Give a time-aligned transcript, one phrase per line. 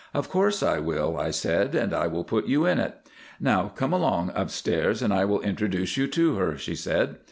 [0.15, 2.95] "Of course I will," I said, "and I will put you in it."
[3.39, 7.17] "Now come along upstairs and I will introduce you to her," she said.